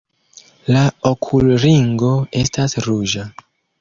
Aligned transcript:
La 0.75 0.81
okulringo 1.09 2.11
estas 2.43 2.77
ruĝa. 2.89 3.29